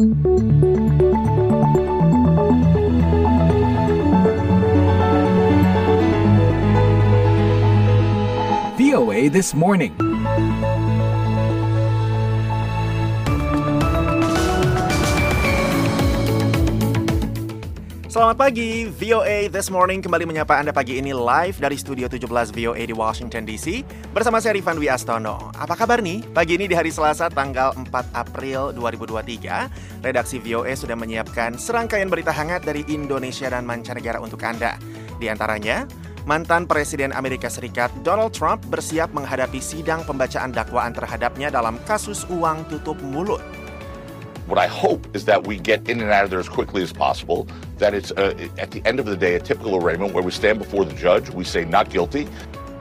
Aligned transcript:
VOA 0.00 0.06
This 9.30 9.54
Morning. 9.54 9.94
Selamat 18.14 18.46
pagi, 18.46 18.86
VOA 18.94 19.50
This 19.50 19.74
Morning 19.74 19.98
kembali 19.98 20.22
menyapa 20.22 20.54
Anda 20.54 20.70
pagi 20.70 21.02
ini 21.02 21.10
live 21.10 21.58
dari 21.58 21.74
Studio 21.74 22.06
17 22.06 22.54
VOA 22.54 22.86
di 22.86 22.94
Washington 22.94 23.42
DC 23.42 23.82
bersama 24.14 24.38
saya 24.38 24.54
Rifan 24.54 24.78
Wiastono. 24.78 25.50
Apa 25.50 25.74
kabar 25.74 25.98
nih? 25.98 26.22
Pagi 26.30 26.54
ini 26.54 26.70
di 26.70 26.78
hari 26.78 26.94
Selasa 26.94 27.26
tanggal 27.26 27.74
4 27.74 27.90
April 28.14 28.70
2023, 28.78 30.06
redaksi 30.06 30.38
VOA 30.38 30.78
sudah 30.78 30.94
menyiapkan 30.94 31.58
serangkaian 31.58 32.06
berita 32.06 32.30
hangat 32.30 32.62
dari 32.62 32.86
Indonesia 32.86 33.50
dan 33.50 33.66
mancanegara 33.66 34.22
untuk 34.22 34.38
Anda. 34.46 34.78
Di 35.18 35.26
antaranya, 35.26 35.82
mantan 36.22 36.70
Presiden 36.70 37.10
Amerika 37.18 37.50
Serikat 37.50 37.90
Donald 38.06 38.30
Trump 38.30 38.62
bersiap 38.70 39.10
menghadapi 39.10 39.58
sidang 39.58 40.06
pembacaan 40.06 40.54
dakwaan 40.54 40.94
terhadapnya 40.94 41.50
dalam 41.50 41.82
kasus 41.82 42.22
uang 42.30 42.62
tutup 42.70 42.94
mulut. 43.02 43.42
What 44.44 44.60
I 44.60 44.68
hope 44.68 45.08
is 45.16 45.24
that 45.24 45.48
we 45.48 45.56
get 45.56 45.88
in 45.88 46.04
and 46.04 46.12
out 46.12 46.24
of 46.24 46.30
there 46.30 46.40
as 46.40 46.52
quickly 46.52 46.84
as 46.84 46.92
possible. 46.92 47.48
That 47.80 47.96
it's, 47.96 48.12
uh, 48.12 48.36
at 48.60 48.76
the 48.76 48.84
end 48.84 49.00
of 49.00 49.08
the 49.08 49.16
day, 49.16 49.36
a 49.36 49.40
typical 49.40 49.80
arraignment 49.80 50.12
where 50.12 50.22
we 50.22 50.30
stand 50.30 50.60
before 50.60 50.84
the 50.84 50.92
judge, 50.92 51.32
we 51.32 51.48
say 51.48 51.64
not 51.64 51.88
guilty. 51.88 52.28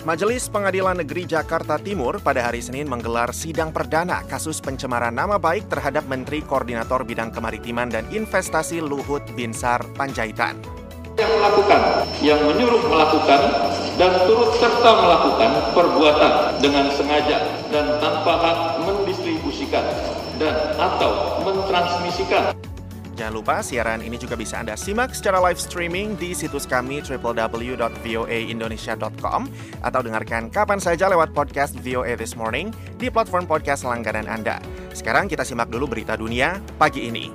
Majelis 0.03 0.51
Pengadilan 0.51 0.99
Negeri 0.99 1.23
Jakarta 1.23 1.79
Timur 1.79 2.19
pada 2.19 2.43
hari 2.43 2.59
Senin 2.59 2.91
menggelar 2.91 3.31
sidang 3.31 3.71
perdana 3.71 4.27
kasus 4.27 4.59
pencemaran 4.59 5.15
nama 5.15 5.39
baik 5.39 5.71
terhadap 5.71 6.03
Menteri 6.11 6.43
Koordinator 6.43 7.07
Bidang 7.07 7.31
Kemaritiman 7.31 7.87
dan 7.87 8.03
Investasi 8.11 8.83
Luhut 8.83 9.23
Binsar 9.31 9.79
Panjaitan. 9.95 10.59
yang 11.13 11.29
melakukan, 11.37 11.81
yang 12.25 12.41
menyuruh 12.41 12.81
melakukan, 12.89 13.41
dan 14.01 14.11
turut 14.25 14.57
serta 14.57 14.91
melakukan 14.97 15.51
perbuatan 15.77 16.57
dengan 16.57 16.89
sengaja 16.89 17.37
dan 17.69 17.85
tanpa 18.01 18.33
hak 18.41 18.57
mendistribusikan 18.81 19.85
dan 20.41 20.73
atau 20.81 21.37
mentransmisikan 21.73 22.53
Jangan 23.13 23.29
lupa 23.29 23.61
siaran 23.61 24.01
ini 24.01 24.17
juga 24.17 24.33
bisa 24.33 24.57
Anda 24.57 24.73
simak 24.73 25.13
secara 25.13 25.37
live 25.37 25.61
streaming 25.61 26.17
di 26.17 26.33
situs 26.33 26.65
kami 26.65 27.05
www.voaindonesia.com 27.05 29.41
atau 29.85 30.01
dengarkan 30.01 30.49
kapan 30.49 30.81
saja 30.81 31.13
lewat 31.13 31.29
podcast 31.29 31.77
VOA 31.77 32.17
This 32.17 32.33
Morning 32.33 32.73
di 32.97 33.13
platform 33.13 33.45
podcast 33.45 33.85
langganan 33.85 34.25
Anda. 34.25 34.57
Sekarang 34.97 35.29
kita 35.29 35.45
simak 35.45 35.69
dulu 35.69 35.93
berita 35.93 36.17
dunia 36.17 36.57
pagi 36.81 37.05
ini. 37.05 37.29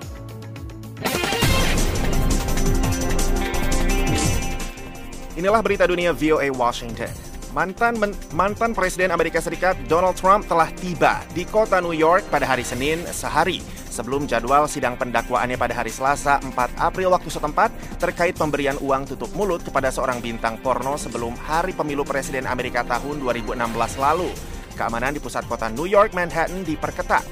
Inilah 5.39 5.63
berita 5.63 5.87
dunia 5.87 6.11
VOA 6.11 6.51
Washington. 6.51 7.15
Mantan 7.55 8.03
men- 8.03 8.19
mantan 8.35 8.75
Presiden 8.75 9.15
Amerika 9.15 9.39
Serikat 9.39 9.79
Donald 9.87 10.19
Trump 10.19 10.51
telah 10.51 10.67
tiba 10.75 11.23
di 11.31 11.47
kota 11.47 11.79
New 11.79 11.95
York 11.95 12.27
pada 12.27 12.43
hari 12.45 12.67
Senin 12.67 13.07
sehari 13.15 13.63
sebelum 13.99 14.31
jadwal 14.31 14.71
sidang 14.71 14.95
pendakwaannya 14.95 15.59
pada 15.59 15.75
hari 15.75 15.91
Selasa 15.91 16.39
4 16.39 16.55
April 16.79 17.11
waktu 17.11 17.27
setempat 17.35 17.99
terkait 17.99 18.39
pemberian 18.39 18.79
uang 18.79 19.11
tutup 19.11 19.35
mulut 19.35 19.67
kepada 19.67 19.91
seorang 19.91 20.23
bintang 20.23 20.63
porno 20.63 20.95
sebelum 20.95 21.35
hari 21.35 21.75
pemilu 21.75 22.07
Presiden 22.07 22.47
Amerika 22.47 22.87
tahun 22.87 23.19
2016 23.19 23.59
lalu. 23.99 24.31
Keamanan 24.79 25.19
di 25.19 25.21
pusat 25.21 25.43
kota 25.51 25.67
New 25.75 25.91
York 25.91 26.15
Manhattan 26.15 26.63
diperketat. 26.63 27.27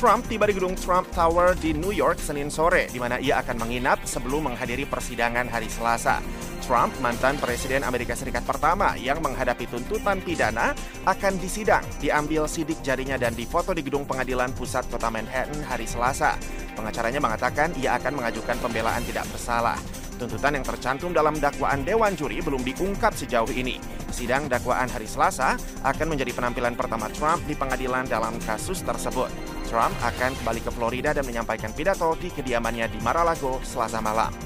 Trump 0.00 0.24
tiba 0.28 0.48
di 0.48 0.56
gedung 0.56 0.76
Trump 0.76 1.08
Tower 1.12 1.56
di 1.56 1.76
New 1.76 1.92
York 1.92 2.20
Senin 2.20 2.52
sore, 2.52 2.88
di 2.88 3.00
mana 3.00 3.16
ia 3.20 3.40
akan 3.40 3.64
menginap 3.64 4.04
sebelum 4.04 4.48
menghadiri 4.48 4.84
persidangan 4.88 5.48
hari 5.48 5.68
Selasa. 5.72 6.20
Trump, 6.66 6.90
mantan 6.98 7.38
Presiden 7.38 7.86
Amerika 7.86 8.18
Serikat 8.18 8.42
pertama 8.42 8.98
yang 8.98 9.22
menghadapi 9.22 9.70
tuntutan 9.70 10.18
pidana, 10.18 10.74
akan 11.06 11.38
disidang, 11.38 11.86
diambil 12.02 12.50
sidik 12.50 12.82
jarinya 12.82 13.14
dan 13.14 13.38
difoto 13.38 13.70
di 13.70 13.86
gedung 13.86 14.02
pengadilan 14.02 14.50
pusat 14.50 14.82
kota 14.90 15.06
Manhattan 15.06 15.62
hari 15.62 15.86
Selasa. 15.86 16.34
Pengacaranya 16.74 17.22
mengatakan 17.22 17.70
ia 17.78 17.94
akan 17.94 18.18
mengajukan 18.18 18.58
pembelaan 18.58 19.06
tidak 19.06 19.30
bersalah. 19.30 19.78
Tuntutan 20.18 20.58
yang 20.58 20.66
tercantum 20.66 21.14
dalam 21.14 21.38
dakwaan 21.38 21.86
Dewan 21.86 22.18
Juri 22.18 22.42
belum 22.42 22.66
diungkap 22.66 23.14
sejauh 23.14 23.52
ini. 23.54 23.78
Sidang 24.10 24.50
dakwaan 24.50 24.90
hari 24.90 25.06
Selasa 25.06 25.54
akan 25.86 26.18
menjadi 26.18 26.34
penampilan 26.34 26.74
pertama 26.74 27.06
Trump 27.14 27.46
di 27.46 27.54
pengadilan 27.54 28.10
dalam 28.10 28.34
kasus 28.42 28.82
tersebut. 28.82 29.30
Trump 29.70 29.94
akan 30.02 30.34
kembali 30.42 30.60
ke 30.66 30.70
Florida 30.74 31.14
dan 31.14 31.22
menyampaikan 31.22 31.70
pidato 31.70 32.18
di 32.18 32.26
kediamannya 32.34 32.90
di 32.90 32.98
Mar-a-Lago 33.06 33.62
Selasa 33.62 34.02
malam. 34.02 34.45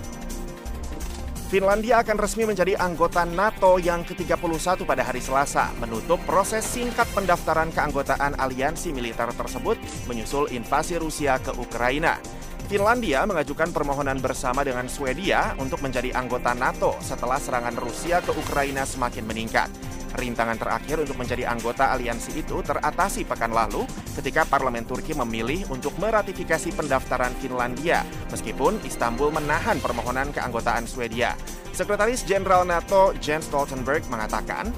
Finlandia 1.50 1.98
akan 2.06 2.14
resmi 2.14 2.46
menjadi 2.46 2.78
anggota 2.78 3.26
NATO 3.26 3.74
yang 3.82 4.06
ke-31 4.06 4.86
pada 4.86 5.02
hari 5.02 5.18
Selasa, 5.18 5.74
menutup 5.82 6.22
proses 6.22 6.62
singkat 6.62 7.10
pendaftaran 7.10 7.74
keanggotaan 7.74 8.38
aliansi 8.38 8.94
militer 8.94 9.26
tersebut 9.34 9.74
menyusul 10.06 10.46
invasi 10.54 11.02
Rusia 11.02 11.42
ke 11.42 11.50
Ukraina. 11.58 12.22
Finlandia 12.70 13.26
mengajukan 13.26 13.74
permohonan 13.74 14.22
bersama 14.22 14.62
dengan 14.62 14.86
Swedia 14.86 15.58
untuk 15.58 15.82
menjadi 15.82 16.14
anggota 16.14 16.54
NATO 16.54 16.94
setelah 17.02 17.42
serangan 17.42 17.74
Rusia 17.82 18.22
ke 18.22 18.30
Ukraina 18.30 18.86
semakin 18.86 19.26
meningkat. 19.26 19.89
Rintangan 20.10 20.58
terakhir 20.58 21.06
untuk 21.06 21.16
menjadi 21.18 21.46
anggota 21.46 21.94
aliansi 21.94 22.42
itu 22.42 22.58
teratasi 22.66 23.22
pekan 23.22 23.54
lalu 23.54 23.86
ketika 24.18 24.42
parlemen 24.42 24.82
Turki 24.82 25.14
memilih 25.14 25.70
untuk 25.70 25.94
meratifikasi 26.02 26.74
pendaftaran 26.74 27.30
Finlandia 27.38 28.02
meskipun 28.34 28.82
Istanbul 28.82 29.30
menahan 29.30 29.78
permohonan 29.78 30.34
keanggotaan 30.34 30.90
Swedia. 30.90 31.38
Sekretaris 31.70 32.26
Jenderal 32.26 32.66
NATO 32.66 33.14
Jens 33.22 33.46
Stoltenberg 33.46 34.02
mengatakan, 34.10 34.74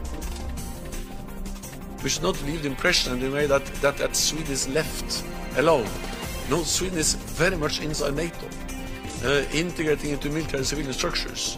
we 2.04 2.12
should 2.12 2.22
not 2.22 2.36
leave 2.44 2.60
the 2.62 2.68
impression 2.68 3.16
in 3.16 3.18
the 3.24 3.30
that, 3.48 3.64
that, 3.80 3.96
that 3.96 4.12
Sweden 4.12 4.52
is 4.52 4.68
left 4.68 5.24
alone. 5.56 5.88
No, 6.50 6.60
Sweden 6.62 6.98
is 6.98 7.14
very 7.14 7.56
much 7.56 7.80
inside 7.80 8.14
NATO, 8.14 8.46
uh, 9.24 9.42
integrating 9.54 10.10
into 10.12 10.28
military 10.28 10.60
and 10.60 10.66
civilian 10.66 10.92
structures. 10.92 11.56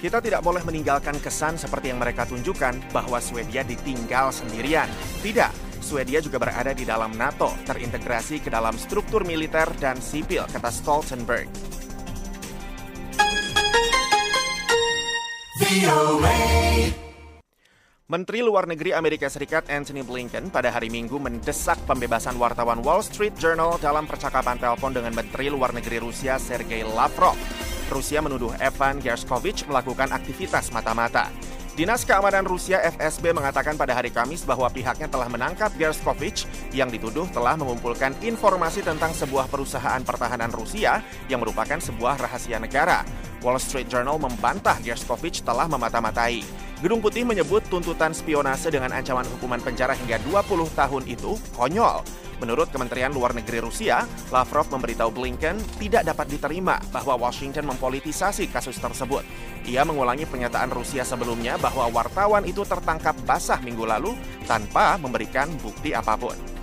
Kita 0.00 0.16
tidak 0.24 0.40
boleh 0.40 0.64
meninggalkan 0.64 1.20
kesan 1.20 1.60
seperti 1.60 1.92
yang 1.92 2.00
mereka 2.00 2.24
tunjukkan 2.24 2.88
bahwa 2.88 3.20
Swedia 3.20 3.60
ditinggal 3.60 4.32
sendirian. 4.32 4.88
Tidak, 5.20 5.52
Swedia 5.84 6.24
juga 6.24 6.40
berada 6.40 6.72
di 6.72 6.88
dalam 6.88 7.12
NATO, 7.12 7.52
terintegrasi 7.68 8.40
ke 8.40 8.48
dalam 8.48 8.80
struktur 8.80 9.28
militer 9.28 9.68
dan 9.76 10.00
sipil, 10.00 10.48
kata 10.48 10.72
Stoltenberg. 10.72 11.52
Menteri 18.08 18.40
Luar 18.40 18.64
Negeri 18.64 18.96
Amerika 18.96 19.28
Serikat 19.28 19.68
Anthony 19.68 20.00
Blinken 20.00 20.48
pada 20.48 20.72
hari 20.72 20.88
Minggu 20.88 21.20
mendesak 21.20 21.76
pembebasan 21.84 22.40
wartawan 22.40 22.80
Wall 22.80 23.04
Street 23.04 23.36
Journal 23.36 23.76
dalam 23.76 24.08
percakapan 24.08 24.56
telepon 24.56 24.96
dengan 24.96 25.12
Menteri 25.12 25.52
Luar 25.52 25.76
Negeri 25.76 26.00
Rusia 26.00 26.40
Sergei 26.40 26.88
Lavrov. 26.88 27.59
Rusia 27.90 28.22
menuduh 28.22 28.54
Evan 28.62 29.02
Gershkovich 29.02 29.66
melakukan 29.66 30.14
aktivitas 30.14 30.70
mata-mata. 30.70 31.28
Dinas 31.80 32.02
Keamanan 32.04 32.44
Rusia 32.44 32.82
FSB 32.82 33.32
mengatakan 33.32 33.78
pada 33.78 33.94
hari 33.96 34.10
Kamis 34.12 34.42
bahwa 34.44 34.66
pihaknya 34.68 35.06
telah 35.06 35.30
menangkap 35.30 35.70
Gershkovich 35.78 36.44
yang 36.74 36.90
dituduh 36.90 37.24
telah 37.30 37.54
mengumpulkan 37.56 38.12
informasi 38.20 38.82
tentang 38.84 39.14
sebuah 39.16 39.48
perusahaan 39.48 40.02
pertahanan 40.04 40.52
Rusia 40.52 41.00
yang 41.30 41.40
merupakan 41.40 41.78
sebuah 41.78 42.20
rahasia 42.20 42.60
negara. 42.60 43.06
Wall 43.40 43.56
Street 43.56 43.88
Journal 43.88 44.20
membantah 44.20 44.76
Gershkovich 44.84 45.40
telah 45.40 45.70
memata-matai. 45.70 46.44
Gedung 46.84 47.00
Putih 47.00 47.24
menyebut 47.24 47.64
tuntutan 47.72 48.12
spionase 48.12 48.68
dengan 48.68 48.92
ancaman 48.92 49.24
hukuman 49.36 49.64
penjara 49.64 49.96
hingga 49.96 50.20
20 50.28 50.68
tahun 50.76 51.04
itu 51.08 51.40
konyol. 51.56 52.04
Menurut 52.40 52.72
Kementerian 52.72 53.12
Luar 53.12 53.36
Negeri 53.36 53.60
Rusia, 53.60 54.08
Lavrov 54.32 54.72
memberitahu 54.72 55.12
Blinken 55.12 55.60
tidak 55.76 56.08
dapat 56.08 56.24
diterima 56.32 56.80
bahwa 56.88 57.28
Washington 57.28 57.68
mempolitisasi 57.68 58.48
kasus 58.48 58.80
tersebut. 58.80 59.20
Ia 59.68 59.84
mengulangi 59.84 60.24
pernyataan 60.24 60.72
Rusia 60.72 61.04
sebelumnya 61.04 61.60
bahwa 61.60 61.84
wartawan 61.92 62.48
itu 62.48 62.64
tertangkap 62.64 63.12
basah 63.28 63.60
minggu 63.60 63.84
lalu 63.84 64.16
tanpa 64.48 64.96
memberikan 64.96 65.52
bukti 65.60 65.92
apa 65.92 66.16
pun. 66.16 66.60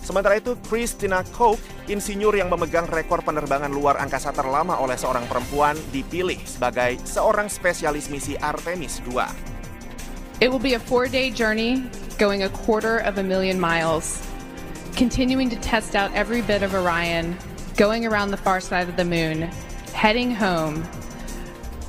Sementara 0.00 0.40
itu, 0.40 0.56
Christina 0.66 1.22
Koch, 1.36 1.60
insinyur 1.86 2.34
yang 2.34 2.48
memegang 2.50 2.88
rekor 2.88 3.20
penerbangan 3.22 3.70
luar 3.70 4.00
angkasa 4.00 4.32
terlama 4.32 4.80
oleh 4.80 4.96
seorang 4.96 5.28
perempuan, 5.28 5.76
dipilih 5.92 6.40
sebagai 6.42 6.98
seorang 7.06 7.46
spesialis 7.46 8.10
misi 8.10 8.34
Artemis 8.40 8.98
II. 9.06 9.22
It 10.40 10.48
will 10.48 10.58
be 10.58 10.74
a 10.74 10.82
four 10.82 11.04
day 11.04 11.28
journey 11.28 11.84
going 12.16 12.42
a 12.42 12.50
quarter 12.64 13.04
of 13.04 13.20
a 13.20 13.24
million 13.24 13.60
miles, 13.60 14.18
continuing 14.96 15.50
to 15.50 15.56
test 15.56 15.94
out 15.94 16.12
every 16.12 16.42
bit 16.42 16.62
of 16.62 16.74
Orion, 16.74 17.36
going 17.76 18.06
around 18.06 18.30
the 18.30 18.36
far 18.36 18.60
side 18.60 18.88
of 18.88 18.96
the 18.96 19.04
moon, 19.04 19.42
heading 19.92 20.34
home, 20.34 20.84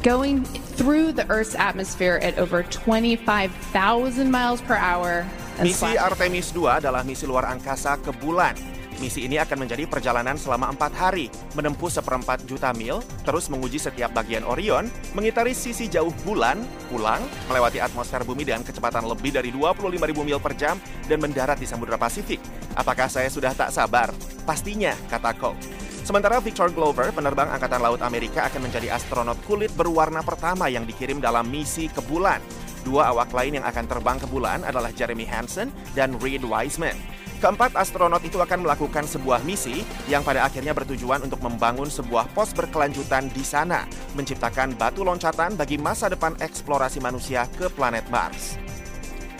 going 0.04 0.44
through 0.46 1.12
the 1.12 1.30
Earth's 1.30 1.56
atmosphere 1.56 2.20
at 2.22 2.38
over 2.38 2.64
25,000 2.64 4.32
miles 4.32 4.62
per 4.62 4.76
hour. 4.76 5.26
and 5.60 5.68
Misi 5.68 5.98
Artemis 5.98 6.56
II 6.56 6.66
adalah 6.66 7.04
misi 7.04 7.28
luar 7.28 7.46
angkasa 7.46 8.00
ke 8.00 8.10
bulan. 8.18 8.56
Misi 9.02 9.26
ini 9.26 9.42
akan 9.42 9.66
menjadi 9.66 9.90
perjalanan 9.90 10.38
selama 10.38 10.70
empat 10.78 10.94
hari, 10.94 11.26
menempuh 11.58 11.90
seperempat 11.90 12.46
juta 12.46 12.70
mil, 12.78 13.02
terus 13.26 13.50
menguji 13.50 13.82
setiap 13.82 14.14
bagian 14.14 14.46
Orion, 14.46 14.86
mengitari 15.18 15.58
sisi 15.58 15.90
jauh 15.90 16.14
bulan, 16.22 16.62
pulang, 16.86 17.18
melewati 17.50 17.82
atmosfer 17.82 18.22
bumi 18.22 18.46
dengan 18.46 18.62
kecepatan 18.62 19.10
lebih 19.10 19.34
dari 19.34 19.50
25.000 19.50 19.98
mil 20.22 20.38
per 20.38 20.54
jam, 20.54 20.78
dan 21.10 21.18
mendarat 21.18 21.58
di 21.58 21.66
Samudra 21.66 21.98
Pasifik. 21.98 22.38
Apakah 22.78 23.10
saya 23.10 23.26
sudah 23.34 23.58
tak 23.58 23.74
sabar? 23.74 24.14
Pastinya, 24.46 24.94
kata 25.10 25.34
Cole. 25.34 25.58
Sementara 26.06 26.38
Victor 26.38 26.70
Glover, 26.70 27.10
penerbang 27.10 27.50
Angkatan 27.50 27.82
Laut 27.82 28.06
Amerika 28.06 28.46
akan 28.54 28.70
menjadi 28.70 28.94
astronot 28.94 29.42
kulit 29.50 29.74
berwarna 29.74 30.22
pertama 30.22 30.70
yang 30.70 30.86
dikirim 30.86 31.18
dalam 31.18 31.50
misi 31.50 31.90
ke 31.90 32.06
bulan. 32.06 32.38
Dua 32.86 33.10
awak 33.10 33.34
lain 33.34 33.62
yang 33.62 33.66
akan 33.66 33.86
terbang 33.90 34.18
ke 34.22 34.30
bulan 34.30 34.62
adalah 34.62 34.94
Jeremy 34.94 35.26
Hansen 35.26 35.74
dan 35.98 36.18
Reed 36.22 36.46
Wiseman. 36.46 36.98
Keempat 37.42 37.74
astronot 37.74 38.22
itu 38.22 38.38
akan 38.38 38.62
melakukan 38.62 39.10
sebuah 39.10 39.42
misi 39.42 39.82
yang 40.06 40.22
pada 40.22 40.46
akhirnya 40.46 40.78
bertujuan 40.78 41.26
untuk 41.26 41.42
membangun 41.42 41.90
sebuah 41.90 42.30
pos 42.38 42.54
berkelanjutan 42.54 43.34
di 43.34 43.42
sana, 43.42 43.90
menciptakan 44.14 44.78
batu 44.78 45.02
loncatan 45.02 45.58
bagi 45.58 45.82
masa 45.82 46.06
depan 46.06 46.38
eksplorasi 46.38 47.02
manusia 47.02 47.50
ke 47.58 47.66
planet 47.74 48.06
Mars. 48.14 48.62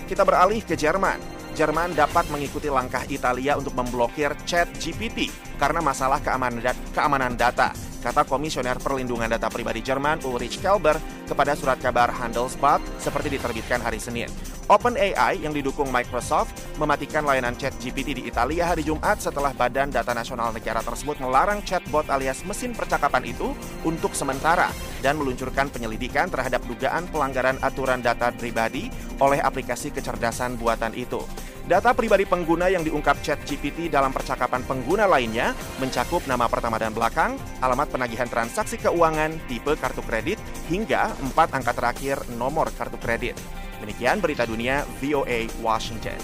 Kita 0.10 0.26
beralih 0.26 0.66
ke 0.66 0.74
Jerman. 0.74 1.22
Jerman 1.54 1.94
dapat 1.94 2.26
mengikuti 2.34 2.74
langkah 2.74 3.06
Italia 3.06 3.54
untuk 3.54 3.78
memblokir 3.78 4.34
chat 4.50 4.66
GPT 4.82 5.30
karena 5.62 5.86
masalah 5.86 6.18
keamanan 6.26 7.38
data 7.38 7.91
kata 8.02 8.26
Komisioner 8.26 8.82
Perlindungan 8.82 9.30
Data 9.30 9.48
Pribadi 9.48 9.86
Jerman 9.86 10.26
Ulrich 10.26 10.58
Kelber 10.60 10.98
kepada 11.30 11.54
surat 11.54 11.78
kabar 11.78 12.10
Handelsblatt 12.10 12.82
seperti 12.98 13.38
diterbitkan 13.38 13.80
hari 13.80 14.02
Senin. 14.02 14.28
OpenAI 14.72 15.44
yang 15.44 15.52
didukung 15.52 15.92
Microsoft 15.92 16.56
mematikan 16.80 17.28
layanan 17.28 17.54
chat 17.60 17.76
GPT 17.78 18.18
di 18.18 18.24
Italia 18.26 18.72
hari 18.72 18.88
Jumat 18.88 19.20
setelah 19.20 19.52
Badan 19.52 19.92
Data 19.92 20.16
Nasional 20.16 20.56
Negara 20.56 20.80
tersebut 20.80 21.20
melarang 21.20 21.60
chatbot 21.62 22.08
alias 22.08 22.42
mesin 22.48 22.72
percakapan 22.72 23.28
itu 23.28 23.52
untuk 23.84 24.16
sementara 24.16 24.72
dan 25.04 25.20
meluncurkan 25.20 25.68
penyelidikan 25.70 26.32
terhadap 26.32 26.64
dugaan 26.66 27.04
pelanggaran 27.12 27.60
aturan 27.60 28.00
data 28.00 28.32
pribadi 28.32 28.88
oleh 29.20 29.44
aplikasi 29.44 29.92
kecerdasan 29.92 30.56
buatan 30.56 30.96
itu. 30.96 31.20
Data 31.62 31.94
pribadi 31.94 32.26
pengguna 32.26 32.74
yang 32.74 32.82
diungkap 32.82 33.22
chat 33.22 33.38
GPT 33.46 33.86
dalam 33.86 34.10
percakapan 34.10 34.66
pengguna 34.66 35.06
lainnya 35.06 35.54
mencakup 35.78 36.26
nama 36.26 36.50
pertama 36.50 36.82
dan 36.82 36.90
belakang, 36.90 37.38
alamat 37.62 37.86
penagihan 37.94 38.26
transaksi 38.26 38.82
keuangan, 38.82 39.38
tipe 39.46 39.78
kartu 39.78 40.02
kredit, 40.02 40.42
hingga 40.74 41.14
empat 41.22 41.54
angka 41.54 41.78
terakhir 41.78 42.18
nomor 42.34 42.74
kartu 42.74 42.98
kredit. 42.98 43.38
Demikian 43.78 44.18
berita 44.22 44.50
dunia 44.50 44.86
VOA 44.98 45.46
Washington. 45.62 46.18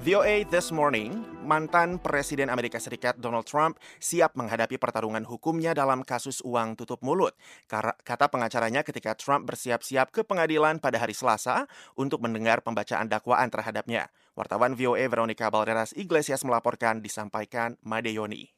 VOA 0.00 0.48
This 0.48 0.72
Morning, 0.72 1.22
mantan 1.50 1.98
Presiden 1.98 2.46
Amerika 2.46 2.78
Serikat 2.78 3.18
Donald 3.18 3.42
Trump 3.42 3.82
siap 3.98 4.38
menghadapi 4.38 4.78
pertarungan 4.78 5.26
hukumnya 5.26 5.74
dalam 5.74 6.06
kasus 6.06 6.38
uang 6.46 6.78
tutup 6.78 7.02
mulut. 7.02 7.34
Kata 8.06 8.30
pengacaranya 8.30 8.86
ketika 8.86 9.18
Trump 9.18 9.50
bersiap-siap 9.50 10.14
ke 10.14 10.22
pengadilan 10.22 10.78
pada 10.78 11.02
hari 11.02 11.18
Selasa 11.18 11.66
untuk 11.98 12.22
mendengar 12.22 12.62
pembacaan 12.62 13.10
dakwaan 13.10 13.50
terhadapnya. 13.50 14.06
Wartawan 14.38 14.78
VOA 14.78 15.10
Veronica 15.10 15.50
Balderas 15.50 15.90
Iglesias 15.98 16.46
melaporkan 16.46 17.02
disampaikan 17.02 17.74
Madeyoni. 17.82 18.54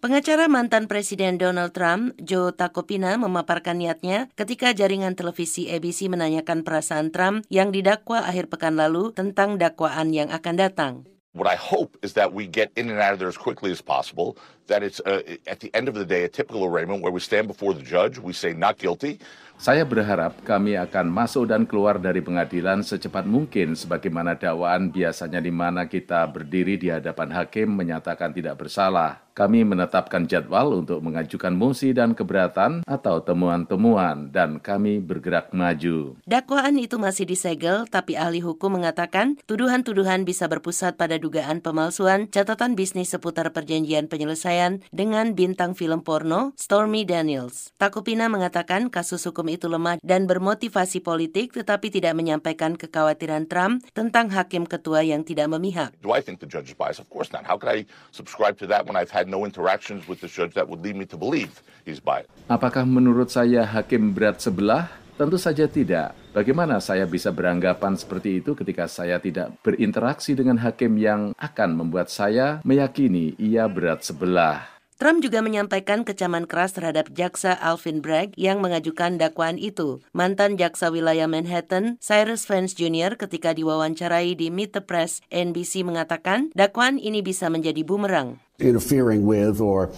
Pengacara 0.00 0.48
mantan 0.48 0.88
Presiden 0.88 1.36
Donald 1.36 1.76
Trump, 1.76 2.16
Joe 2.16 2.56
Tacopina, 2.56 3.20
memaparkan 3.20 3.76
niatnya 3.76 4.32
ketika 4.32 4.72
jaringan 4.72 5.12
televisi 5.12 5.68
ABC 5.68 6.08
menanyakan 6.08 6.64
perasaan 6.64 7.12
Trump 7.12 7.44
yang 7.52 7.68
didakwa 7.68 8.24
akhir 8.24 8.48
pekan 8.48 8.80
lalu 8.80 9.12
tentang 9.12 9.60
dakwaan 9.60 10.08
yang 10.16 10.32
akan 10.32 10.56
datang. 10.56 10.92
What 11.30 11.46
I 11.46 11.54
hope 11.54 11.94
is 12.02 12.18
that 12.18 12.34
we 12.34 12.50
get 12.50 12.74
in 12.74 12.90
and 12.90 12.98
out 12.98 13.14
of 13.14 13.22
there 13.22 13.30
as 13.30 13.38
quickly 13.38 13.70
as 13.70 13.78
possible, 13.78 14.34
that 14.66 14.82
it's 14.82 14.98
uh, 15.06 15.22
at 15.46 15.62
the 15.62 15.70
end 15.78 15.86
of 15.86 15.94
the 15.94 16.02
day 16.04 16.26
a 16.26 16.28
typical 16.28 16.66
arraignment 16.66 17.06
where 17.06 17.14
we 17.14 17.22
stand 17.22 17.46
before 17.46 17.70
the 17.70 17.86
judge, 17.86 18.18
we 18.18 18.34
say 18.34 18.50
not 18.50 18.82
guilty, 18.82 19.22
saya 19.54 19.86
berharap 19.86 20.42
kami 20.42 20.74
akan 20.74 21.06
masuk 21.06 21.46
dan 21.46 21.70
keluar 21.70 22.02
dari 22.02 22.18
pengadilan 22.18 22.82
secepat 22.82 23.30
mungkin 23.30 23.78
sebagaimana 23.78 24.34
dakwaan 24.34 24.90
biasanya 24.90 25.38
di 25.38 25.54
mana 25.54 25.86
kita 25.86 26.26
berdiri 26.26 26.74
di 26.74 26.90
hadapan 26.90 27.30
hakim 27.30 27.78
menyatakan 27.78 28.34
tidak 28.34 28.58
bersalah. 28.66 29.22
Kami 29.30 29.62
menetapkan 29.62 30.26
jadwal 30.26 30.82
untuk 30.82 30.98
mengajukan 31.06 31.54
mosi 31.54 31.94
dan 31.94 32.18
keberatan 32.18 32.82
atau 32.84 33.22
temuan-temuan 33.22 34.34
dan 34.34 34.58
kami 34.58 34.98
bergerak 34.98 35.54
maju. 35.54 36.18
Dakwaan 36.26 36.76
itu 36.82 36.98
masih 36.98 37.30
disegel, 37.30 37.86
tapi 37.86 38.18
ahli 38.18 38.42
hukum 38.42 38.74
mengatakan 38.80 39.38
tuduhan-tuduhan 39.46 40.26
bisa 40.26 40.50
berpusat 40.50 40.98
pada 40.98 41.16
dugaan 41.16 41.62
pemalsuan 41.62 42.26
catatan 42.28 42.74
bisnis 42.74 43.14
seputar 43.14 43.54
perjanjian 43.54 44.10
penyelesaian 44.10 44.82
dengan 44.90 45.34
bintang 45.38 45.78
film 45.78 46.02
porno 46.02 46.52
Stormy 46.58 47.06
Daniels. 47.06 47.70
Takupina 47.78 48.26
mengatakan 48.26 48.90
kasus 48.90 49.22
hukum 49.26 49.46
itu 49.50 49.70
lemah 49.70 50.02
dan 50.02 50.26
bermotivasi 50.26 51.02
politik 51.02 51.54
tetapi 51.54 51.90
tidak 51.90 52.16
menyampaikan 52.16 52.74
kekhawatiran 52.74 53.46
Trump 53.46 53.86
tentang 53.92 54.32
hakim 54.32 54.66
ketua 54.66 55.04
yang 55.06 55.22
tidak 55.22 55.50
memihak. 55.52 55.94
Do 56.00 56.14
I 56.14 56.24
think 56.24 56.40
the 56.40 56.48
judge 56.48 56.72
is 56.72 56.76
biased? 56.78 57.02
Of 57.02 57.12
course 57.12 57.30
not. 57.34 57.44
How 57.44 57.60
could 57.60 57.70
I 57.70 57.86
subscribe 58.14 58.56
to 58.62 58.66
that 58.70 58.86
when 58.86 58.96
I've 58.96 59.12
had 59.12 59.19
no 59.28 59.44
interactions 59.44 60.06
with 60.06 60.22
the 60.22 60.30
judge 60.30 60.54
that 60.54 60.64
would 60.64 60.80
lead 60.80 60.96
me 60.96 61.04
to 61.04 61.18
believe 61.18 61.60
he's 61.84 62.00
biased. 62.00 62.30
Apakah 62.46 62.86
menurut 62.86 63.28
saya 63.28 63.66
hakim 63.66 64.14
berat 64.14 64.40
sebelah? 64.40 64.88
Tentu 65.20 65.36
saja 65.36 65.68
tidak. 65.68 66.16
Bagaimana 66.32 66.80
saya 66.80 67.04
bisa 67.04 67.28
beranggapan 67.28 67.92
seperti 67.92 68.40
itu 68.40 68.56
ketika 68.56 68.88
saya 68.88 69.20
tidak 69.20 69.52
berinteraksi 69.60 70.32
dengan 70.32 70.56
hakim 70.64 70.96
yang 70.96 71.36
akan 71.36 71.76
membuat 71.76 72.08
saya 72.08 72.64
meyakini 72.64 73.36
ia 73.36 73.68
berat 73.68 74.00
sebelah? 74.00 74.79
Trump 75.00 75.24
juga 75.24 75.40
menyampaikan 75.40 76.04
kecaman 76.04 76.44
keras 76.44 76.76
terhadap 76.76 77.08
jaksa 77.16 77.56
Alvin 77.56 78.04
Bragg 78.04 78.36
yang 78.36 78.60
mengajukan 78.60 79.16
dakwaan 79.16 79.56
itu. 79.56 80.04
Mantan 80.12 80.60
jaksa 80.60 80.92
wilayah 80.92 81.24
Manhattan, 81.24 81.96
Cyrus 82.04 82.44
Vance 82.44 82.76
Jr. 82.76 83.16
ketika 83.16 83.56
diwawancarai 83.56 84.36
di 84.36 84.52
Meet 84.52 84.76
the 84.76 84.84
Press, 84.84 85.24
NBC 85.32 85.88
mengatakan 85.88 86.52
dakwaan 86.52 87.00
ini 87.00 87.24
bisa 87.24 87.48
menjadi 87.48 87.80
bumerang. 87.80 88.44
Interfering 88.60 89.24
with 89.24 89.56
or 89.56 89.88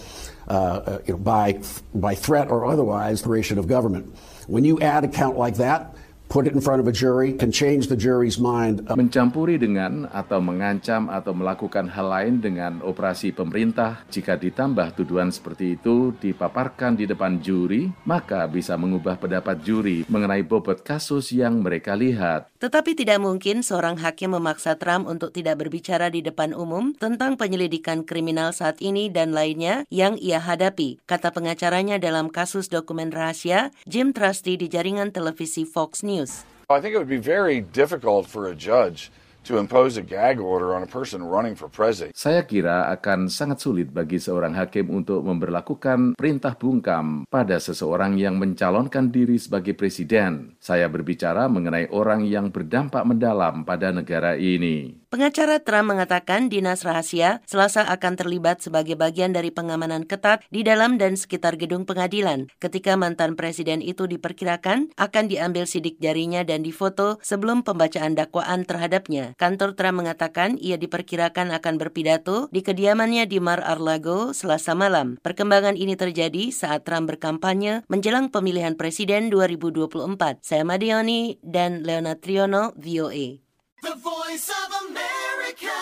uh, 0.47 1.03
know, 1.11 1.19
by, 1.19 1.59
by 1.91 2.15
threat 2.15 2.47
or 2.47 2.63
otherwise, 2.63 3.27
the 3.27 3.59
of 3.59 3.67
government. 3.67 4.07
When 4.47 4.63
you 4.63 4.79
add 4.79 5.03
a 5.03 5.11
count 5.11 5.35
like 5.35 5.59
that, 5.59 5.91
put 6.33 6.49
it 6.49 6.57
in 6.57 6.65
front 6.65 6.81
of 6.81 6.89
a 6.89 6.95
jury, 6.95 7.37
can 7.37 7.53
change 7.53 7.93
the 7.93 7.95
jury's 7.95 8.41
mind. 8.41 8.81
Mencampuri 8.89 9.61
dengan 9.61 10.09
atau 10.09 10.41
mengancam 10.41 11.05
atau 11.05 11.29
melakukan 11.29 11.85
hal 11.93 12.09
lain 12.09 12.41
dengan 12.41 12.81
operasi 12.81 13.29
pemerintah, 13.29 14.01
jika 14.09 14.33
ditambah 14.33 14.97
tuduhan 14.97 15.29
seperti 15.29 15.77
itu 15.77 16.09
dipaparkan 16.17 16.97
di 16.97 17.05
depan 17.05 17.37
juri, 17.37 17.93
maka 18.09 18.49
bisa 18.49 18.73
mengubah 18.73 19.21
pendapat 19.21 19.61
juri 19.61 20.09
mengenai 20.09 20.41
bobot 20.41 20.81
kasus 20.81 21.29
yang 21.29 21.61
mereka 21.61 21.93
lihat. 21.93 22.49
Tetapi 22.57 22.97
tidak 22.97 23.21
mungkin 23.21 23.61
seorang 23.61 24.01
hakim 24.01 24.33
memaksa 24.33 24.73
Trump 24.81 25.05
untuk 25.05 25.29
tidak 25.37 25.61
berbicara 25.61 26.09
di 26.09 26.25
depan 26.25 26.57
umum 26.57 26.97
tentang 26.97 27.37
penyelidikan 27.37 28.01
kriminal 28.01 28.57
saat 28.57 28.81
ini 28.81 29.13
dan 29.13 29.37
lainnya 29.37 29.85
yang 29.93 30.17
ia 30.17 30.41
hadapi, 30.41 30.97
kata 31.05 31.29
pengacaranya 31.29 32.01
dalam 32.01 32.33
kasus 32.33 32.73
dokumen 32.73 33.13
rahasia 33.13 33.69
Jim 33.85 34.17
Trusty 34.17 34.57
di 34.57 34.65
jaringan 34.65 35.13
televisi 35.13 35.69
Fox 35.69 36.01
News. 36.01 36.22
News. 36.23 36.47
I 36.71 36.79
think 36.79 36.95
it 36.95 36.99
would 36.99 37.11
be 37.11 37.19
very 37.19 37.59
difficult 37.59 38.25
for 38.31 38.47
a 38.47 38.55
judge 38.55 39.11
to 39.43 39.59
impose 39.59 39.99
a 39.99 40.01
gag 40.01 40.39
order 40.39 40.71
on 40.71 40.83
a 40.83 40.87
person 40.87 41.19
running 41.19 41.51
for 41.51 41.67
president. 41.67 42.15
Saya 42.15 42.47
kira 42.47 42.87
akan 42.95 43.27
sangat 43.27 43.59
sulit 43.59 43.91
bagi 43.91 44.15
seorang 44.15 44.55
hakim 44.55 44.87
untuk 44.87 45.19
memperlakukan 45.19 46.15
perintah 46.15 46.55
bungkam 46.55 47.27
pada 47.27 47.59
seseorang 47.59 48.15
yang 48.15 48.39
mencalonkan 48.39 49.11
diri 49.11 49.35
sebagai 49.35 49.75
presiden. 49.75 50.55
Saya 50.63 50.87
berbicara 50.87 51.51
mengenai 51.51 51.91
orang 51.91 52.23
yang 52.23 52.47
berdampak 52.55 53.03
mendalam 53.03 53.67
pada 53.67 53.91
negara 53.91 54.39
ini. 54.39 55.02
Pengacara 55.13 55.61
Trump 55.61 55.93
mengatakan 55.93 56.49
dinas 56.49 56.81
rahasia 56.81 57.45
selasa 57.45 57.85
akan 57.85 58.17
terlibat 58.17 58.65
sebagai 58.65 58.97
bagian 58.97 59.29
dari 59.29 59.53
pengamanan 59.53 60.09
ketat 60.09 60.41
di 60.49 60.65
dalam 60.65 60.97
dan 60.97 61.13
sekitar 61.13 61.53
gedung 61.53 61.85
pengadilan 61.85 62.49
ketika 62.57 62.97
mantan 62.97 63.37
presiden 63.37 63.85
itu 63.85 64.09
diperkirakan 64.09 64.89
akan 64.97 65.25
diambil 65.29 65.69
sidik 65.69 66.01
jarinya 66.01 66.41
dan 66.41 66.65
difoto 66.65 67.21
sebelum 67.21 67.61
pembacaan 67.61 68.17
dakwaan 68.17 68.65
terhadapnya. 68.65 69.37
Kantor 69.37 69.77
Trump 69.77 70.01
mengatakan 70.01 70.57
ia 70.57 70.81
diperkirakan 70.81 71.53
akan 71.61 71.77
berpidato 71.77 72.49
di 72.49 72.65
kediamannya 72.65 73.29
di 73.29 73.37
Mar-a-Lago 73.37 74.33
selasa 74.33 74.73
malam. 74.73 75.21
Perkembangan 75.21 75.77
ini 75.77 75.93
terjadi 75.93 76.49
saat 76.49 76.89
Trump 76.89 77.13
berkampanye 77.13 77.85
menjelang 77.85 78.33
pemilihan 78.33 78.73
presiden 78.73 79.29
2024. 79.29 80.41
Saya 80.41 80.65
Madioni 80.65 81.37
dan 81.45 81.85
Leona 81.85 82.17
Triono, 82.17 82.73
VOA. 82.81 83.42
The 83.83 83.99
Voice 83.99 84.47
of 84.47 84.69
America, 84.87 85.79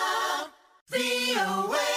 VOA. 0.90 1.94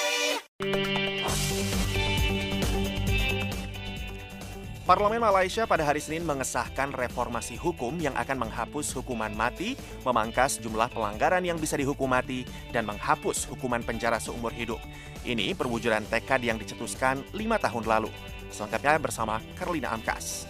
Parlemen 4.86 5.18
Malaysia 5.18 5.66
pada 5.66 5.82
hari 5.82 5.98
Senin 5.98 6.22
mengesahkan 6.22 6.94
reformasi 6.94 7.58
hukum 7.58 7.98
yang 7.98 8.14
akan 8.14 8.38
menghapus 8.38 8.94
hukuman 9.02 9.34
mati, 9.34 9.74
memangkas 10.06 10.62
jumlah 10.62 10.94
pelanggaran 10.94 11.42
yang 11.42 11.58
bisa 11.58 11.74
dihukum 11.74 12.14
mati, 12.14 12.46
dan 12.70 12.86
menghapus 12.86 13.50
hukuman 13.50 13.82
penjara 13.82 14.22
seumur 14.22 14.54
hidup. 14.54 14.78
Ini 15.26 15.58
perwujudan 15.58 16.06
tekad 16.06 16.46
yang 16.46 16.62
dicetuskan 16.62 17.26
lima 17.34 17.58
tahun 17.58 17.82
lalu. 17.82 18.14
Selengkapnya 18.54 19.02
bersama 19.02 19.42
Karlina 19.58 19.90
Amkas. 19.90 20.46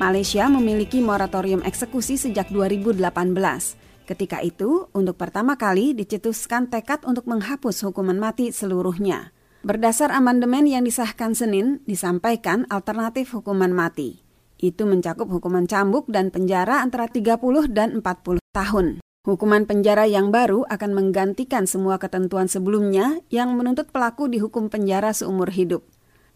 Malaysia 0.00 0.48
memiliki 0.48 1.04
moratorium 1.04 1.60
eksekusi 1.60 2.16
sejak 2.16 2.48
2018. 2.48 3.77
Ketika 4.08 4.40
itu, 4.40 4.88
untuk 4.96 5.20
pertama 5.20 5.60
kali 5.60 5.92
dicetuskan 5.92 6.72
tekad 6.72 7.04
untuk 7.04 7.28
menghapus 7.28 7.84
hukuman 7.84 8.16
mati 8.16 8.48
seluruhnya. 8.48 9.36
Berdasar 9.60 10.16
amandemen 10.16 10.64
yang 10.64 10.88
disahkan 10.88 11.36
Senin, 11.36 11.84
disampaikan 11.84 12.64
alternatif 12.72 13.36
hukuman 13.36 13.68
mati. 13.68 14.24
Itu 14.56 14.88
mencakup 14.88 15.28
hukuman 15.28 15.68
cambuk 15.68 16.08
dan 16.08 16.32
penjara 16.32 16.80
antara 16.80 17.04
30 17.12 17.36
dan 17.68 18.00
40 18.00 18.40
tahun. 18.56 19.04
Hukuman 19.28 19.68
penjara 19.68 20.08
yang 20.08 20.32
baru 20.32 20.64
akan 20.72 20.90
menggantikan 20.96 21.68
semua 21.68 22.00
ketentuan 22.00 22.48
sebelumnya 22.48 23.20
yang 23.28 23.52
menuntut 23.60 23.92
pelaku 23.92 24.24
dihukum 24.24 24.72
penjara 24.72 25.12
seumur 25.12 25.52
hidup. 25.52 25.84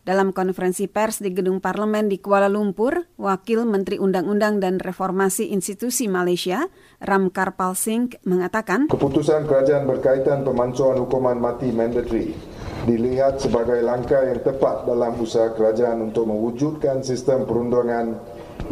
Dalam 0.03 0.35
konferensi 0.35 0.91
pers 0.91 1.23
di 1.23 1.31
Gedung 1.31 1.63
Parlemen 1.63 2.11
di 2.11 2.19
Kuala 2.19 2.51
Lumpur, 2.51 3.07
Wakil 3.23 3.63
Menteri 3.63 4.03
Undang-Undang 4.03 4.59
dan 4.59 4.83
Reformasi 4.83 5.55
Institusi 5.55 6.11
Malaysia, 6.11 6.67
Ram 6.99 7.31
Karpal 7.31 7.79
Singh, 7.79 8.19
mengatakan, 8.27 8.91
Keputusan 8.91 9.47
kerajaan 9.47 9.87
berkaitan 9.87 10.43
pemansuhan 10.43 10.99
hukuman 10.99 11.39
mati 11.39 11.71
mandatory 11.71 12.35
dilihat 12.83 13.39
sebagai 13.39 13.79
langkah 13.79 14.27
yang 14.27 14.43
tepat 14.43 14.91
dalam 14.91 15.15
usaha 15.23 15.55
kerajaan 15.55 16.11
untuk 16.11 16.27
mewujudkan 16.27 17.07
sistem 17.07 17.47
perundangan 17.47 18.19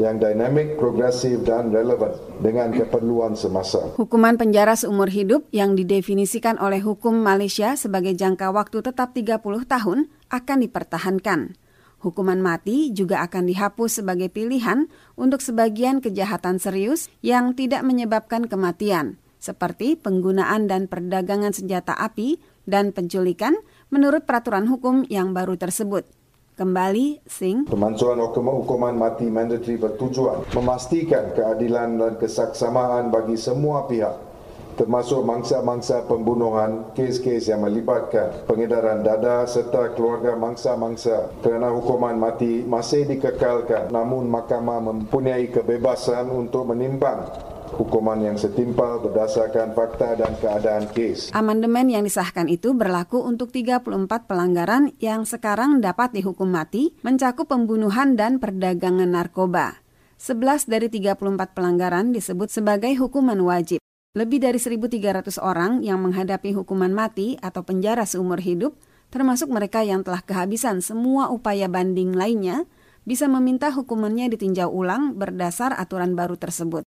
yang 0.02 0.18
dinamik, 0.18 0.82
progresif, 0.82 1.46
dan 1.46 1.70
relevan 1.70 2.10
dengan 2.42 2.74
keperluan 2.74 3.38
semasa. 3.38 3.94
Hukuman 3.94 4.34
penjara 4.34 4.74
seumur 4.74 5.06
hidup 5.06 5.46
yang 5.54 5.78
didefinisikan 5.78 6.58
oleh 6.58 6.82
hukum 6.82 7.22
Malaysia 7.22 7.78
sebagai 7.78 8.18
jangka 8.18 8.50
waktu 8.50 8.82
tetap 8.82 9.14
30 9.14 9.38
tahun 9.66 10.10
akan 10.30 10.64
dipertahankan. 10.64 11.58
Hukuman 12.00 12.40
mati 12.40 12.88
juga 12.96 13.20
akan 13.20 13.44
dihapus 13.44 14.00
sebagai 14.00 14.32
pilihan 14.32 14.88
untuk 15.20 15.44
sebagian 15.44 16.00
kejahatan 16.00 16.56
serius 16.56 17.12
yang 17.20 17.52
tidak 17.52 17.84
menyebabkan 17.84 18.48
kematian, 18.48 19.20
seperti 19.36 20.00
penggunaan 20.00 20.64
dan 20.64 20.88
perdagangan 20.88 21.52
senjata 21.52 21.92
api 21.92 22.40
dan 22.64 22.96
penculikan 22.96 23.52
menurut 23.92 24.24
peraturan 24.24 24.64
hukum 24.64 25.04
yang 25.12 25.36
baru 25.36 25.60
tersebut. 25.60 26.08
Kembali, 26.56 27.20
Singh. 27.28 27.68
Pemansuhan 27.68 28.20
hukuman 28.20 28.92
mati 28.96 29.28
mandatory 29.28 29.76
bertujuan 29.76 30.44
memastikan 30.56 31.36
keadilan 31.36 32.00
dan 32.00 32.14
kesaksamaan 32.16 33.08
bagi 33.08 33.36
semua 33.36 33.88
pihak 33.88 34.29
termasuk 34.76 35.22
mangsa-mangsa 35.22 36.06
pembunuhan, 36.06 36.92
kes-kes 36.94 37.48
yang 37.48 37.64
melibatkan 37.64 38.46
pengedaran 38.46 39.02
dada 39.02 39.46
serta 39.46 39.94
keluarga 39.94 40.36
mangsa-mangsa 40.36 41.30
kerana 41.40 41.70
hukuman 41.72 42.18
mati 42.18 42.62
masih 42.66 43.06
dikekalkan 43.06 43.88
namun 43.90 44.28
mahkamah 44.30 44.82
mempunyai 44.82 45.48
kebebasan 45.50 46.30
untuk 46.30 46.70
menimbang 46.70 47.26
hukuman 47.74 48.18
yang 48.18 48.36
setimpal 48.36 48.98
berdasarkan 49.02 49.72
fakta 49.72 50.18
dan 50.18 50.34
keadaan 50.38 50.90
kes. 50.90 51.30
Amandemen 51.30 51.90
yang 51.90 52.02
disahkan 52.02 52.50
itu 52.50 52.74
berlaku 52.74 53.22
untuk 53.22 53.54
34 53.54 54.26
pelanggaran 54.26 54.90
yang 54.98 55.22
sekarang 55.24 55.78
dapat 55.78 56.12
dihukum 56.14 56.50
mati, 56.50 56.94
mencakup 57.06 57.48
pembunuhan 57.50 58.18
dan 58.18 58.42
perdagangan 58.42 59.08
narkoba. 59.08 59.80
11 60.20 60.68
dari 60.68 60.92
34 60.92 61.56
pelanggaran 61.56 62.12
disebut 62.12 62.52
sebagai 62.52 62.92
hukuman 63.00 63.40
wajib. 63.40 63.80
Lebih 64.10 64.42
dari 64.42 64.58
1.300 64.58 65.38
orang 65.38 65.86
yang 65.86 66.02
menghadapi 66.02 66.50
hukuman 66.50 66.90
mati 66.90 67.38
atau 67.38 67.62
penjara 67.62 68.02
seumur 68.02 68.42
hidup, 68.42 68.74
termasuk 69.06 69.46
mereka 69.46 69.86
yang 69.86 70.02
telah 70.02 70.18
kehabisan 70.18 70.82
semua 70.82 71.30
upaya 71.30 71.70
banding 71.70 72.18
lainnya, 72.18 72.66
bisa 73.06 73.30
meminta 73.30 73.70
hukumannya 73.70 74.26
ditinjau 74.34 74.66
ulang 74.66 75.14
berdasar 75.14 75.78
aturan 75.78 76.18
baru 76.18 76.34
tersebut. 76.34 76.82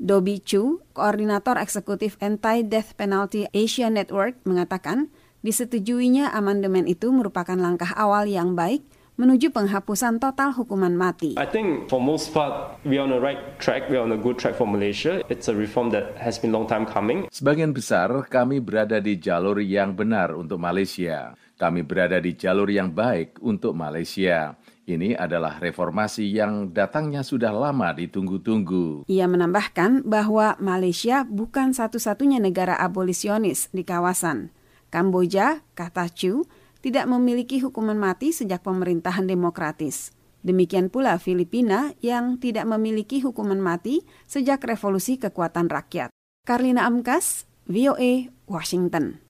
Dobi 0.00 0.40
Chu, 0.40 0.80
Koordinator 0.96 1.60
Eksekutif 1.60 2.16
Anti-Death 2.24 2.96
Penalty 2.96 3.52
Asia 3.52 3.92
Network, 3.92 4.40
mengatakan 4.48 5.12
disetujuinya 5.44 6.32
amandemen 6.32 6.88
itu 6.88 7.12
merupakan 7.12 7.60
langkah 7.60 7.92
awal 8.00 8.24
yang 8.24 8.56
baik 8.56 8.80
menuju 9.22 9.54
penghapusan 9.54 10.18
total 10.18 10.50
hukuman 10.50 10.98
mati. 10.98 11.38
I 11.38 11.46
think 11.46 11.86
for 11.86 12.02
most 12.02 12.34
part 12.34 12.82
we 12.82 12.98
are 12.98 13.06
on 13.06 13.14
the 13.14 13.22
right 13.22 13.38
track, 13.62 13.86
we 13.86 13.94
are 13.94 14.02
on 14.02 14.10
a 14.10 14.18
good 14.18 14.34
track 14.34 14.58
for 14.58 14.66
Malaysia. 14.66 15.22
It's 15.30 15.46
a 15.46 15.54
reform 15.54 15.94
that 15.94 16.18
has 16.18 16.42
been 16.42 16.50
long 16.50 16.66
time 16.66 16.82
coming. 16.82 17.30
Sebagian 17.30 17.70
besar 17.70 18.10
kami 18.26 18.58
berada 18.58 18.98
di 18.98 19.14
jalur 19.22 19.62
yang 19.62 19.94
benar 19.94 20.34
untuk 20.34 20.58
Malaysia. 20.58 21.38
Kami 21.54 21.86
berada 21.86 22.18
di 22.18 22.34
jalur 22.34 22.66
yang 22.66 22.90
baik 22.90 23.38
untuk 23.38 23.78
Malaysia. 23.78 24.58
Ini 24.82 25.14
adalah 25.14 25.62
reformasi 25.62 26.26
yang 26.26 26.74
datangnya 26.74 27.22
sudah 27.22 27.54
lama 27.54 27.94
ditunggu-tunggu. 27.94 29.06
Ia 29.06 29.30
menambahkan 29.30 30.02
bahwa 30.02 30.58
Malaysia 30.58 31.22
bukan 31.22 31.70
satu-satunya 31.70 32.42
negara 32.42 32.74
abolisionis 32.74 33.70
di 33.70 33.86
kawasan. 33.86 34.50
Kamboja, 34.90 35.62
kata 35.78 36.10
Chu, 36.10 36.50
tidak 36.82 37.06
memiliki 37.08 37.62
hukuman 37.62 37.96
mati 37.96 38.34
sejak 38.34 38.66
pemerintahan 38.66 39.24
demokratis. 39.24 40.12
Demikian 40.42 40.90
pula 40.90 41.22
Filipina 41.22 41.94
yang 42.02 42.42
tidak 42.42 42.66
memiliki 42.66 43.22
hukuman 43.22 43.62
mati 43.62 44.02
sejak 44.26 44.66
revolusi 44.66 45.16
kekuatan 45.16 45.70
rakyat. 45.70 46.10
Karlina 46.42 46.90
Amkas, 46.90 47.46
VOA, 47.70 48.34
Washington. 48.50 49.22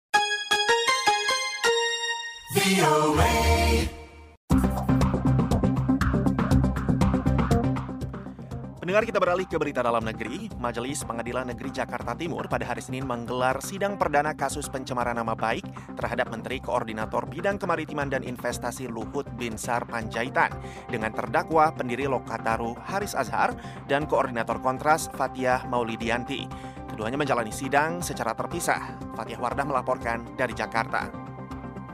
Pendengar 8.92 9.08
kita 9.08 9.24
beralih 9.24 9.48
ke 9.48 9.56
berita 9.56 9.80
dalam 9.80 10.04
negeri. 10.04 10.52
Majelis 10.60 11.00
Pengadilan 11.00 11.48
Negeri 11.48 11.72
Jakarta 11.72 12.12
Timur 12.12 12.44
pada 12.44 12.68
hari 12.68 12.84
Senin 12.84 13.08
menggelar 13.08 13.56
sidang 13.64 13.96
perdana 13.96 14.36
kasus 14.36 14.68
pencemaran 14.68 15.16
nama 15.16 15.32
baik 15.32 15.64
terhadap 15.96 16.28
Menteri 16.28 16.60
Koordinator 16.60 17.24
Bidang 17.24 17.56
Kemaritiman 17.56 18.12
dan 18.12 18.20
Investasi 18.20 18.92
Luhut 18.92 19.24
Binsar 19.40 19.88
Panjaitan 19.88 20.52
dengan 20.92 21.08
terdakwa 21.08 21.72
pendiri 21.72 22.04
Lokataru 22.04 22.76
Haris 22.84 23.16
Azhar 23.16 23.56
dan 23.88 24.04
Koordinator 24.04 24.60
Kontras 24.60 25.08
Fatia 25.16 25.64
Maulidianti. 25.72 26.44
Keduanya 26.92 27.16
menjalani 27.16 27.48
sidang 27.48 28.04
secara 28.04 28.36
terpisah. 28.36 29.00
Fatia 29.16 29.40
Wardah 29.40 29.72
melaporkan 29.72 30.36
dari 30.36 30.52
Jakarta. 30.52 31.21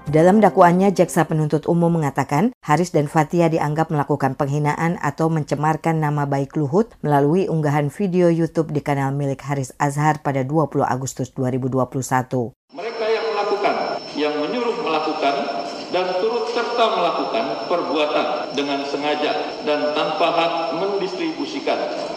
Dalam 0.08 0.40
dakwaannya, 0.40 0.96
jaksa 0.96 1.28
penuntut 1.28 1.68
umum 1.68 2.00
mengatakan 2.00 2.56
Haris 2.64 2.96
dan 2.96 3.12
Fatia 3.12 3.52
dianggap 3.52 3.92
melakukan 3.92 4.40
penghinaan 4.40 4.96
atau 5.04 5.28
mencemarkan 5.28 6.00
nama 6.00 6.24
baik 6.24 6.56
Luhut 6.56 6.96
melalui 7.04 7.44
unggahan 7.44 7.92
video 7.92 8.32
YouTube 8.32 8.72
di 8.72 8.80
kanal 8.80 9.12
milik 9.12 9.44
Haris 9.44 9.76
Azhar 9.76 10.24
pada 10.24 10.48
20 10.48 10.80
Agustus 10.80 11.28
2021. 11.36 11.92
Mereka 12.72 13.04
yang 13.04 13.26
melakukan, 13.36 13.74
yang 14.16 14.34
menyuruh 14.40 14.80
melakukan, 14.80 15.34
dan 15.92 16.06
turut 16.24 16.56
serta 16.56 16.84
melakukan 16.88 17.44
perbuatan 17.68 18.26
dengan 18.56 18.88
sengaja 18.88 19.60
dan 19.68 19.92
tanpa 19.92 20.26
hak 20.32 20.52
mendistribusikan 20.80 22.16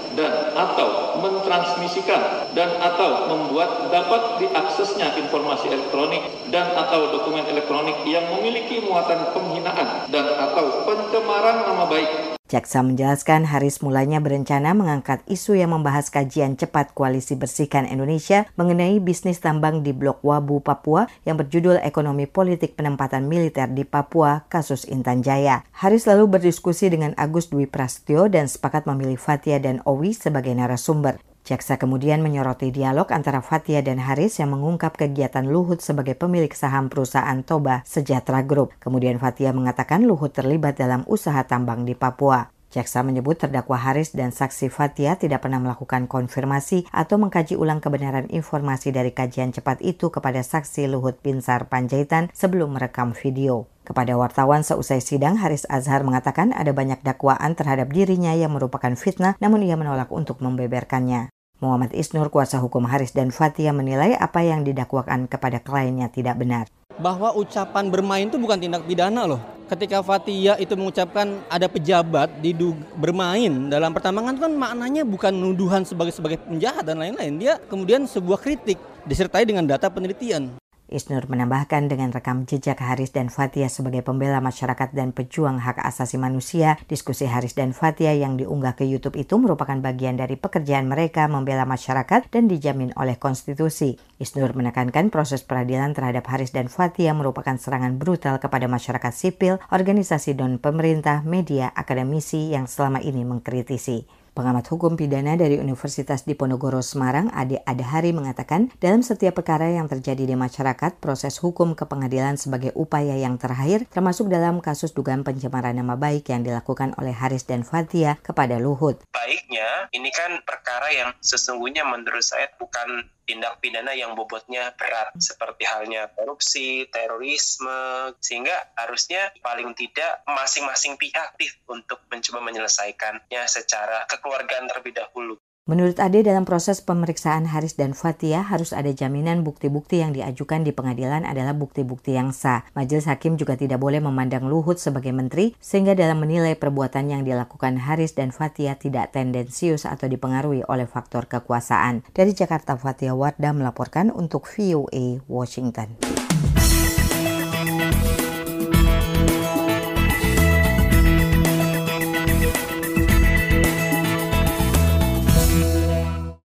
atau 0.62 1.18
mentransmisikan 1.18 2.54
dan 2.54 2.70
atau 2.78 3.26
membuat 3.28 3.90
dapat 3.90 4.38
diaksesnya 4.38 5.18
informasi 5.18 5.74
elektronik 5.74 6.22
dan 6.54 6.70
atau 6.78 7.10
dokumen 7.10 7.46
elektronik 7.50 7.98
yang 8.06 8.30
memiliki 8.38 8.78
muatan 8.86 9.34
penghinaan 9.34 10.06
dan 10.14 10.26
atau 10.38 10.86
pencemaran 10.86 11.66
nama 11.66 11.86
baik 11.90 12.41
Jaksa 12.52 12.84
menjelaskan 12.84 13.48
Haris 13.48 13.80
mulanya 13.80 14.20
berencana 14.20 14.76
mengangkat 14.76 15.24
isu 15.32 15.56
yang 15.56 15.72
membahas 15.72 16.12
kajian 16.12 16.60
cepat 16.60 16.92
Koalisi 16.92 17.40
Bersihkan 17.40 17.88
Indonesia 17.88 18.44
mengenai 18.60 19.00
bisnis 19.00 19.40
tambang 19.40 19.88
di 19.88 19.96
Blok 19.96 20.20
Wabu, 20.20 20.60
Papua 20.60 21.08
yang 21.24 21.40
berjudul 21.40 21.80
Ekonomi 21.80 22.28
Politik 22.28 22.76
Penempatan 22.76 23.32
Militer 23.32 23.72
di 23.72 23.88
Papua, 23.88 24.44
kasus 24.52 24.84
Intan 24.84 25.24
Jaya. 25.24 25.64
Haris 25.72 26.04
lalu 26.04 26.28
berdiskusi 26.28 26.92
dengan 26.92 27.16
Agus 27.16 27.48
Dwi 27.48 27.72
Prastyo 27.72 28.28
dan 28.28 28.52
sepakat 28.52 28.84
memilih 28.84 29.16
Fatia 29.16 29.56
dan 29.64 29.80
Owi 29.88 30.12
sebagai 30.12 30.52
narasumber. 30.52 31.31
Jaksa 31.42 31.82
kemudian 31.82 32.22
menyoroti 32.22 32.70
dialog 32.70 33.10
antara 33.10 33.42
Fatia 33.42 33.82
dan 33.82 33.98
Haris 33.98 34.38
yang 34.38 34.54
mengungkap 34.54 34.94
kegiatan 34.94 35.50
Luhut 35.50 35.82
sebagai 35.82 36.14
pemilik 36.14 36.54
saham 36.54 36.86
perusahaan 36.86 37.42
Toba 37.42 37.82
Sejahtera 37.82 38.46
Group. 38.46 38.78
Kemudian 38.78 39.18
Fatia 39.18 39.50
mengatakan 39.50 40.06
Luhut 40.06 40.30
terlibat 40.30 40.78
dalam 40.78 41.02
usaha 41.10 41.42
tambang 41.50 41.82
di 41.82 41.98
Papua. 41.98 42.61
Jaksa 42.72 43.04
menyebut 43.04 43.36
terdakwa 43.36 43.76
Haris 43.76 44.16
dan 44.16 44.32
saksi 44.32 44.72
Fatia 44.72 45.20
tidak 45.20 45.44
pernah 45.44 45.60
melakukan 45.60 46.08
konfirmasi 46.08 46.88
atau 46.96 47.20
mengkaji 47.20 47.60
ulang 47.60 47.84
kebenaran 47.84 48.32
informasi 48.32 48.96
dari 48.96 49.12
kajian 49.12 49.52
cepat 49.52 49.84
itu 49.84 50.08
kepada 50.08 50.40
saksi 50.40 50.88
Luhut 50.88 51.20
Binsar 51.20 51.68
Panjaitan 51.68 52.32
sebelum 52.32 52.80
merekam 52.80 53.12
video. 53.12 53.68
Kepada 53.84 54.16
wartawan 54.16 54.64
seusai 54.64 55.04
sidang, 55.04 55.36
Haris 55.36 55.68
Azhar 55.68 56.08
mengatakan 56.08 56.56
ada 56.56 56.72
banyak 56.72 57.04
dakwaan 57.04 57.60
terhadap 57.60 57.92
dirinya 57.92 58.32
yang 58.32 58.56
merupakan 58.56 58.96
fitnah, 58.96 59.36
namun 59.44 59.68
ia 59.68 59.76
menolak 59.76 60.08
untuk 60.08 60.40
membeberkannya. 60.40 61.28
Muhammad 61.60 61.92
Isnur, 61.92 62.32
kuasa 62.32 62.64
hukum 62.64 62.88
Haris 62.88 63.12
dan 63.12 63.36
Fatia 63.36 63.76
menilai 63.76 64.16
apa 64.16 64.48
yang 64.48 64.64
didakwakan 64.64 65.28
kepada 65.28 65.60
kliennya 65.60 66.08
tidak 66.08 66.40
benar. 66.40 66.72
Bahwa 67.04 67.36
ucapan 67.36 67.92
bermain 67.92 68.32
itu 68.32 68.40
bukan 68.40 68.64
tindak 68.64 68.88
pidana 68.88 69.28
loh 69.28 69.61
ketika 69.72 70.04
Fatia 70.04 70.60
itu 70.60 70.76
mengucapkan 70.76 71.40
ada 71.48 71.72
pejabat 71.72 72.28
didug 72.44 72.76
bermain 73.00 73.72
dalam 73.72 73.96
pertambangan 73.96 74.36
kan 74.36 74.52
maknanya 74.52 75.08
bukan 75.08 75.32
nuduhan 75.32 75.88
sebagai 75.88 76.12
sebagai 76.12 76.44
penjahat 76.44 76.84
dan 76.84 77.00
lain-lain. 77.00 77.40
Dia 77.40 77.56
kemudian 77.72 78.04
sebuah 78.04 78.44
kritik 78.44 78.76
disertai 79.08 79.48
dengan 79.48 79.64
data 79.64 79.88
penelitian. 79.88 80.61
Isnur 80.92 81.24
menambahkan 81.32 81.88
dengan 81.88 82.12
rekam 82.12 82.44
jejak 82.44 82.84
Haris 82.84 83.16
dan 83.16 83.32
Fatia 83.32 83.72
sebagai 83.72 84.04
pembela 84.04 84.44
masyarakat 84.44 84.92
dan 84.92 85.16
pejuang 85.16 85.64
hak 85.64 85.80
asasi 85.80 86.20
manusia, 86.20 86.76
diskusi 86.92 87.32
Haris 87.32 87.56
dan 87.56 87.72
Fatia 87.72 88.12
yang 88.12 88.36
diunggah 88.36 88.76
ke 88.76 88.84
YouTube 88.84 89.16
itu 89.16 89.40
merupakan 89.40 89.80
bagian 89.80 90.20
dari 90.20 90.36
pekerjaan 90.36 90.92
mereka 90.92 91.32
membela 91.32 91.64
masyarakat 91.64 92.28
dan 92.28 92.52
dijamin 92.52 92.92
oleh 93.00 93.16
konstitusi. 93.16 93.96
Isnur 94.20 94.52
menekankan 94.52 95.08
proses 95.08 95.48
peradilan 95.48 95.96
terhadap 95.96 96.28
Haris 96.28 96.52
dan 96.52 96.68
Fatia 96.68 97.16
merupakan 97.16 97.56
serangan 97.56 97.96
brutal 97.96 98.44
kepada 98.44 98.68
masyarakat 98.68 99.16
sipil, 99.16 99.64
organisasi 99.72 100.36
non 100.36 100.60
pemerintah, 100.60 101.24
media, 101.24 101.72
akademisi 101.72 102.52
yang 102.52 102.68
selama 102.68 103.00
ini 103.00 103.24
mengkritisi. 103.24 104.20
Pengamat 104.32 104.64
hukum 104.72 104.96
pidana 104.96 105.36
dari 105.36 105.60
Universitas 105.60 106.24
Diponegoro 106.24 106.80
Semarang, 106.80 107.28
Ade 107.36 107.60
Adahari 107.68 108.16
mengatakan, 108.16 108.72
dalam 108.80 109.04
setiap 109.04 109.36
perkara 109.36 109.68
yang 109.68 109.92
terjadi 109.92 110.24
di 110.24 110.40
masyarakat, 110.40 111.04
proses 111.04 111.36
hukum 111.44 111.76
ke 111.76 111.84
pengadilan 111.84 112.40
sebagai 112.40 112.72
upaya 112.80 113.20
yang 113.20 113.36
terakhir, 113.36 113.84
termasuk 113.92 114.32
dalam 114.32 114.64
kasus 114.64 114.96
dugaan 114.96 115.28
pencemaran 115.28 115.76
nama 115.76 116.00
baik 116.00 116.32
yang 116.32 116.48
dilakukan 116.48 116.96
oleh 116.96 117.12
Haris 117.12 117.44
dan 117.44 117.68
Fatia 117.68 118.24
kepada 118.24 118.56
Luhut. 118.56 119.04
Baiknya, 119.12 119.92
ini 119.92 120.08
kan 120.16 120.40
perkara 120.48 120.88
yang 120.96 121.12
sesungguhnya 121.20 121.84
menurut 121.84 122.24
saya 122.24 122.48
bukan 122.56 123.12
tindak 123.32 123.64
pidana 123.64 123.96
yang 123.96 124.12
bobotnya 124.12 124.76
berat 124.76 125.16
seperti 125.16 125.64
halnya 125.64 126.12
korupsi, 126.12 126.84
terorisme 126.92 128.12
sehingga 128.20 128.76
harusnya 128.76 129.32
paling 129.40 129.72
tidak 129.72 130.20
masing-masing 130.28 131.00
pihak 131.00 131.32
aktif 131.32 131.56
untuk 131.72 132.04
mencoba 132.12 132.44
menyelesaikannya 132.44 133.42
secara 133.48 134.04
kekeluargaan 134.12 134.68
terlebih 134.68 135.00
dahulu. 135.00 135.40
Menurut 135.70 136.02
Ade, 136.02 136.26
dalam 136.26 136.42
proses 136.42 136.82
pemeriksaan 136.82 137.46
Haris 137.46 137.78
dan 137.78 137.94
Fatia 137.94 138.42
harus 138.42 138.74
ada 138.74 138.90
jaminan 138.90 139.46
bukti-bukti 139.46 140.02
yang 140.02 140.10
diajukan 140.10 140.66
di 140.66 140.74
pengadilan 140.74 141.22
adalah 141.22 141.54
bukti-bukti 141.54 142.18
yang 142.18 142.34
sah. 142.34 142.66
Majelis 142.74 143.06
Hakim 143.06 143.38
juga 143.38 143.54
tidak 143.54 143.78
boleh 143.78 144.02
memandang 144.02 144.50
Luhut 144.50 144.82
sebagai 144.82 145.14
menteri, 145.14 145.54
sehingga 145.62 145.94
dalam 145.94 146.18
menilai 146.18 146.58
perbuatan 146.58 147.14
yang 147.14 147.22
dilakukan 147.22 147.78
Haris 147.78 148.18
dan 148.18 148.34
Fatia 148.34 148.74
tidak 148.74 149.14
tendensius 149.14 149.86
atau 149.86 150.10
dipengaruhi 150.10 150.66
oleh 150.66 150.90
faktor 150.90 151.30
kekuasaan. 151.30 152.10
Dari 152.10 152.34
Jakarta, 152.34 152.74
Fatia 152.74 153.14
Wardah 153.14 153.54
melaporkan 153.54 154.10
untuk 154.10 154.50
VOA 154.50 155.22
Washington. 155.30 155.94